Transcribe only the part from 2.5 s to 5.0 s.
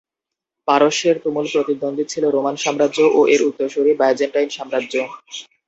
সাম্রাজ্য ও এর উত্তরসূরি বাইজেন্টাইন সাম্রাজ্য।